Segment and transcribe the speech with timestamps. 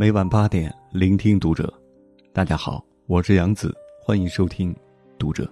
[0.00, 1.74] 每晚八点，聆听读者。
[2.32, 4.72] 大家好，我是杨子，欢迎收听
[5.18, 5.42] 《读者》。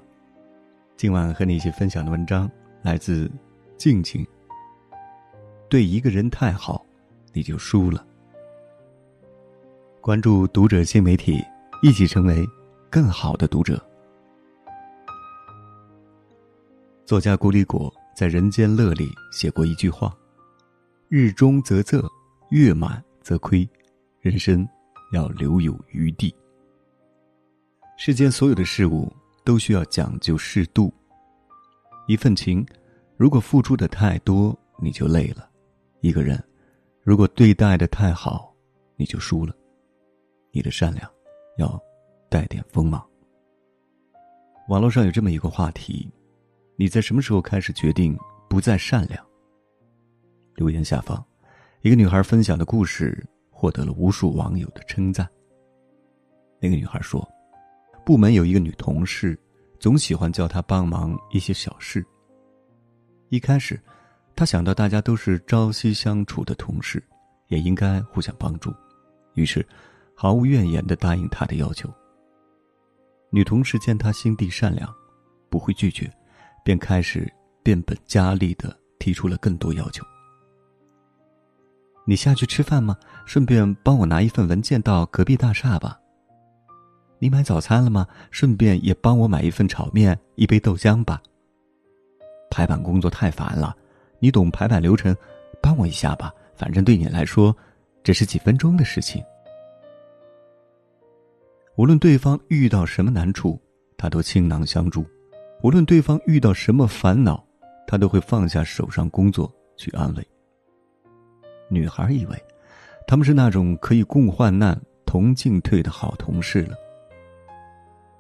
[0.97, 2.49] 今晚和你一起分享的文章
[2.81, 3.29] 来自
[3.77, 4.25] 静静。
[5.69, 6.87] 对一个人太好，
[7.33, 8.07] 你就输了。
[10.01, 11.45] 关注《读者》新媒体，
[11.83, 12.47] 一起成为
[12.89, 13.85] 更好的读者。
[17.05, 20.17] 作家古里果在《人间乐》里写过一句话
[21.11, 22.09] ：“日中则仄，
[22.51, 23.69] 月满则亏。
[24.27, 24.69] 人生
[25.13, 26.35] 要留有余地。
[27.97, 29.09] 世间所有的事物
[29.45, 30.93] 都需要讲究适度。
[32.09, 32.67] 一份情，
[33.17, 35.49] 如果付出的太多，你就累了；
[36.01, 36.43] 一个人，
[37.05, 38.53] 如果对待的太好，
[38.97, 39.55] 你就输了。
[40.51, 41.09] 你的善良，
[41.57, 41.81] 要
[42.29, 43.09] 带点锋芒。
[44.69, 46.13] 网络上有这么一个话题。
[46.75, 48.19] 你在什么时候开始决定
[48.51, 49.25] 不再善良？
[50.57, 51.25] 留言下方，
[51.83, 53.25] 一个女孩分享的故事
[53.57, 55.27] 获得了无数网友的称赞。
[56.61, 57.27] 那个女孩说，
[58.05, 59.39] 部门有一个女同事，
[59.81, 62.05] 总喜欢叫她帮忙一些小事。
[63.31, 63.81] 一开始，
[64.35, 67.03] 她想到大家都是朝夕相处的同事，
[67.49, 68.71] 也应该互相帮助，
[69.33, 69.67] 于是
[70.15, 71.91] 毫无怨言的答应她的要求。
[73.31, 74.95] 女同事见她心地善良，
[75.49, 76.13] 不会拒绝。
[76.65, 80.05] 便开始变本加厉的提出了更多要求。
[82.09, 82.97] 你下去吃饭吗？
[83.25, 85.99] 顺便帮我拿一份文件到隔壁大厦吧。
[87.19, 88.07] 你买早餐了吗？
[88.31, 91.21] 顺便也帮我买一份炒面、一杯豆浆吧。
[92.49, 93.77] 排版工作太烦了，
[94.21, 95.15] 你懂排版流程，
[95.61, 96.33] 帮我一下吧。
[96.55, 97.55] 反正对你来说，
[98.05, 99.21] 只是几分钟的事情。
[101.75, 103.61] 无论对方遇到什么难处，
[103.99, 105.05] 他都倾囊相助。
[105.63, 107.45] 无论对方遇到什么烦恼，
[107.85, 110.27] 他都会放下手上工作去安慰。
[111.69, 112.45] 女孩以为，
[113.07, 116.77] 他们是那种可以共患难、同进退的好同事了。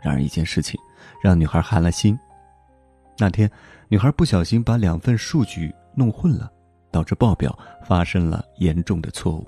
[0.00, 0.78] 然而，一件事情
[1.22, 2.18] 让女孩寒了心。
[3.18, 3.50] 那天，
[3.88, 6.52] 女孩不小心把两份数据弄混了，
[6.90, 9.46] 导致报表发生了严重的错误。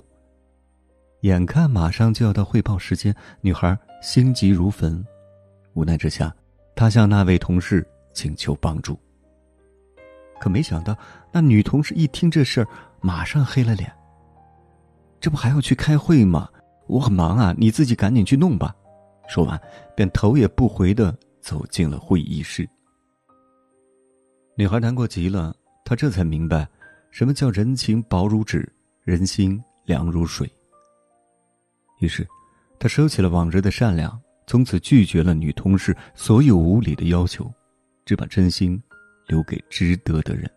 [1.21, 5.05] 眼看马上就要到汇报时间，女孩心急如焚，
[5.73, 6.33] 无奈之下。
[6.75, 8.97] 她向那位同事请求帮助，
[10.39, 10.97] 可没想到
[11.31, 12.67] 那女同事一听这事儿，
[13.01, 13.91] 马上黑了脸。
[15.19, 16.49] 这不还要去开会吗？
[16.87, 18.73] 我很忙啊，你自己赶紧去弄吧。
[19.27, 19.59] 说完，
[19.95, 22.67] 便头也不回的走进了会议室。
[24.55, 25.55] 女孩难过极了，
[25.85, 26.67] 她这才明白，
[27.11, 28.67] 什么叫人情薄如纸，
[29.03, 30.51] 人心凉如水。
[31.99, 32.27] 于是，
[32.79, 34.19] 她收起了往日的善良。
[34.47, 37.47] 从此拒绝了女同事所有无理的要求，
[38.03, 38.81] 只把真心
[39.29, 40.49] 留给值得的人。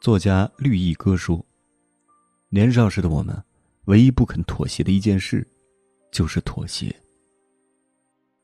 [0.00, 1.44] 作家绿意哥说
[2.48, 3.40] ：“年少时的我们，
[3.84, 5.46] 唯一不肯妥协的一件事，
[6.10, 6.94] 就是妥协。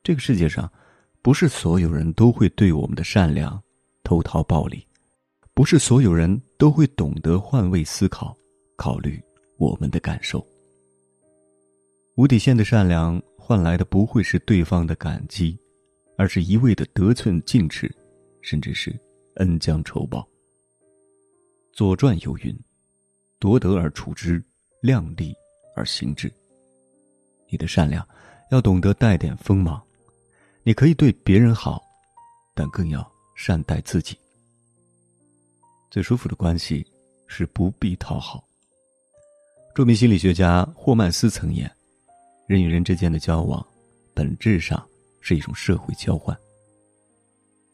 [0.02, 0.70] 这个世界上，
[1.22, 3.60] 不是所有人都会对我们的善良
[4.02, 4.86] 投桃报李，
[5.54, 8.36] 不是所有人都会懂得换位思考，
[8.76, 9.18] 考虑
[9.56, 10.44] 我们的感受。”
[12.16, 15.58] 无底线的善良换来的不会是对方的感激，
[16.16, 17.92] 而是一味的得寸进尺，
[18.40, 18.94] 甚至是
[19.36, 20.20] 恩将仇报。
[21.72, 22.56] 《左传》有云
[23.40, 24.42] ：“夺得而处之，
[24.80, 25.34] 量力
[25.74, 26.32] 而行之。”
[27.50, 28.06] 你的善良
[28.50, 29.82] 要懂得带点锋芒，
[30.62, 31.84] 你可以对别人好，
[32.54, 34.16] 但更要善待自己。
[35.90, 36.84] 最舒服的关系
[37.26, 38.42] 是不必讨好。
[39.74, 41.70] 著名心理学家霍曼斯曾言。
[42.46, 43.64] 人与人之间的交往，
[44.12, 44.86] 本质上
[45.24, 46.36] 是一种社会交换。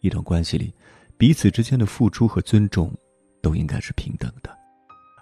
[0.01, 0.73] 一段关系里，
[1.19, 2.97] 彼此之间的付出和尊重，
[3.43, 4.57] 都应该是平等的。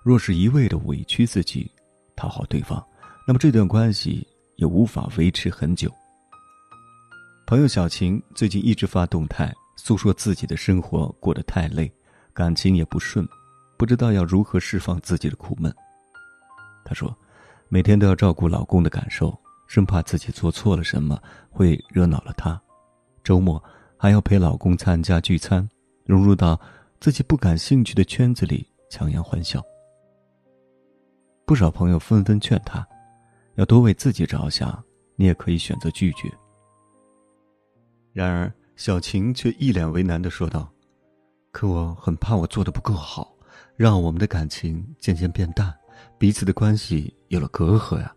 [0.05, 1.71] 若是一味的委屈自己，
[2.15, 2.87] 讨好对方，
[3.27, 5.91] 那么这段关系也无法维持很久。
[7.47, 11.91] 朋友小晴最近一直发动态，诉说自己的生活过得太累，
[12.35, 13.27] 感情也不顺，
[13.79, 15.75] 不知道要如何释放自己的苦闷。
[16.85, 17.17] 她说。
[17.71, 19.39] 每天都要照顾老公的感受，
[19.69, 21.17] 生怕自己做错了什么
[21.49, 22.61] 会惹恼了他。
[23.23, 23.63] 周末
[23.97, 25.69] 还要陪老公参加聚餐，
[26.05, 26.59] 融入到
[26.99, 29.63] 自己不感兴趣的圈子里，强颜欢笑。
[31.45, 32.87] 不少朋友纷纷劝他，
[33.55, 34.83] 要多为自己着想，
[35.17, 36.33] 你也可以选择拒绝。
[38.13, 40.71] 然而小晴却一脸为难的说道
[41.53, 43.37] ：“可我很怕我做的不够好，
[43.77, 45.73] 让我们的感情渐渐变淡。”
[46.17, 48.15] 彼此的关系有了隔阂呀，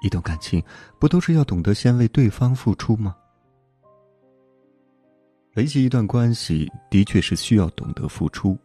[0.00, 0.62] 一段感情
[0.98, 3.14] 不都是要懂得先为对方付出吗？
[5.56, 8.58] 维系一段关系的确是需要懂得付出。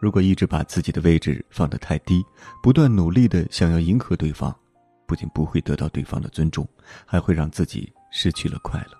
[0.00, 2.24] 如果一直把自己的位置放得太低，
[2.62, 4.54] 不断努力的想要迎合对方，
[5.06, 6.68] 不仅不会得到对方的尊重，
[7.06, 8.98] 还会让自己失去了快乐。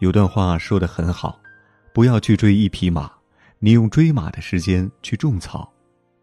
[0.00, 1.40] 有段话说的很好
[1.94, 3.10] ：“不要去追一匹马，
[3.58, 5.72] 你用追马的时间去种草，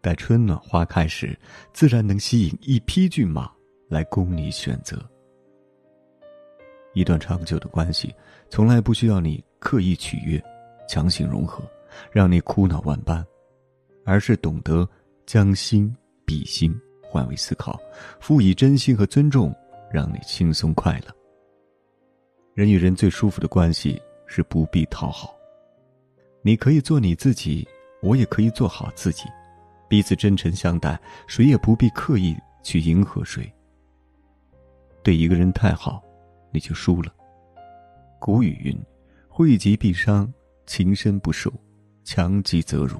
[0.04, 1.34] 待春暖花开时，
[1.72, 3.50] 自然能吸引一匹骏马
[3.88, 5.02] 来供你选择。”
[6.92, 8.14] 一段长久的关系，
[8.50, 10.40] 从来不需要你刻意取悦、
[10.86, 11.64] 强行融合。
[12.10, 13.24] 让你苦恼万般，
[14.04, 14.88] 而是懂得
[15.26, 15.94] 将心
[16.26, 16.74] 比心，
[17.04, 17.80] 换位思考，
[18.18, 19.54] 赋予真心和尊重，
[19.92, 21.14] 让你轻松快乐。
[22.52, 25.36] 人与人最舒服的关系是不必讨好，
[26.42, 27.64] 你可以做你自己，
[28.02, 29.26] 我也可以做好自己，
[29.94, 33.48] 彼此真诚相待，谁也不必刻意去迎合谁。
[35.04, 36.02] 对一个人太好，
[36.50, 37.14] 你就输了。
[38.18, 38.76] 古语云
[39.30, 40.28] ：“惠及必伤，
[40.66, 41.48] 情深不寿。”
[42.02, 42.98] 强极则辱。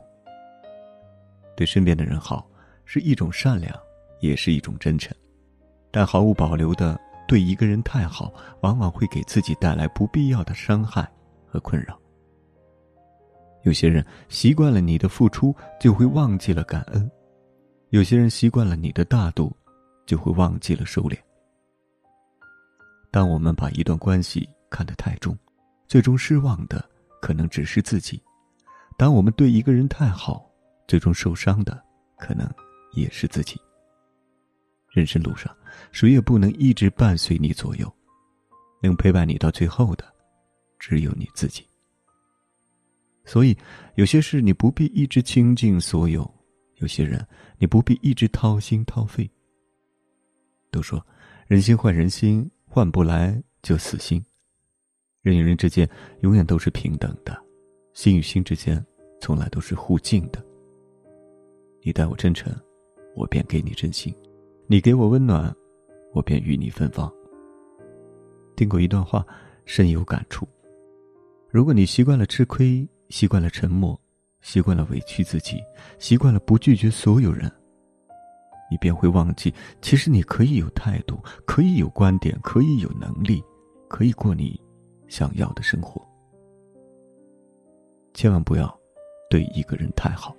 [1.56, 2.48] 对身边的人好，
[2.84, 3.76] 是一种善良，
[4.20, 5.12] 也是一种真诚，
[5.90, 6.96] 但毫无保留的
[7.26, 11.10] 对一个人太好，往往会给自己带来不必要的伤害
[11.44, 11.98] 和困扰。
[13.64, 17.02] 有些人习惯了你的付出，就会忘记了感恩；
[17.90, 19.54] 有些人习惯了你的大度，
[20.06, 21.18] 就会忘记了收敛。
[23.10, 25.36] 当我们把一段关系看得太重，
[25.88, 26.84] 最终失望的
[27.22, 28.22] 可能只是自己。
[28.96, 30.50] 当我们对一个人太好，
[30.86, 31.82] 最终受伤的
[32.18, 32.48] 可能
[32.92, 33.60] 也是自己。
[34.90, 35.56] 人生路上，
[35.90, 37.92] 谁也不能一直伴随你左右，
[38.82, 40.04] 能陪伴你到最后的，
[40.78, 41.66] 只有你自己。
[43.24, 43.56] 所以，
[43.94, 46.28] 有些事你不必一直倾尽所有，
[46.76, 47.26] 有些人
[47.58, 49.28] 你不必一直掏心掏肺。
[50.70, 51.04] 都说，
[51.46, 54.22] 人心换人心，换不来就死心。
[55.22, 55.88] 人与人之间
[56.20, 57.42] 永远都是平等的。
[57.94, 58.84] 心与心之间，
[59.20, 60.44] 从来都是互敬的。
[61.82, 62.52] 你待我真诚，
[63.14, 64.12] 我便给你真心；
[64.66, 65.54] 你给我温暖，
[66.12, 67.10] 我便与你芬芳。
[68.56, 69.24] 听过一段话，
[69.64, 70.46] 深有感触。
[71.48, 73.98] 如果你习惯了吃亏，习惯了沉默，
[74.40, 75.62] 习惯了委屈自己，
[75.98, 77.50] 习惯了不拒绝所有人，
[78.70, 83.42] 你便会忘记，其实你可以有态度，可以有观点，可以有能力，
[83.88, 84.60] 可以过你
[85.08, 86.06] 想要的生活。
[88.12, 88.78] 千万不要
[89.30, 90.36] 对一个人太好，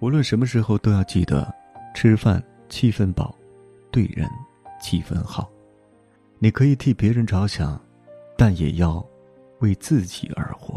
[0.00, 1.52] 无论什么时候都要记得，
[1.94, 3.34] 吃饭七分饱，
[3.90, 4.28] 对人
[4.80, 5.50] 七分好。
[6.38, 7.80] 你可以替别人着想，
[8.36, 9.04] 但也要
[9.60, 10.73] 为自己而活。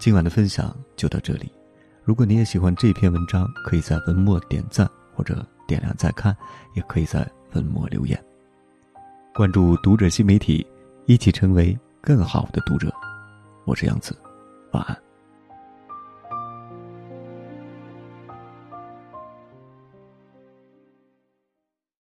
[0.00, 1.52] 今晚的分享就到这里。
[2.02, 6.34] 如果你也喜欢这篇文章，可以在文末点赞或者点亮再看，
[6.74, 8.18] 也可以在文末留言。
[9.34, 10.66] 关注读者新媒体。
[11.06, 12.92] 一起成为更好的读者，
[13.64, 14.16] 我是杨子，
[14.70, 15.09] 晚安。